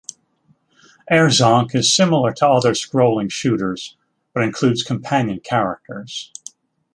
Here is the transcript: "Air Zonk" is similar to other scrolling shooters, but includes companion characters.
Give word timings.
"Air 1.11 1.27
Zonk" 1.27 1.75
is 1.75 1.95
similar 1.95 2.33
to 2.33 2.47
other 2.47 2.71
scrolling 2.71 3.31
shooters, 3.31 3.97
but 4.33 4.41
includes 4.43 4.81
companion 4.81 5.41
characters. 5.41 6.33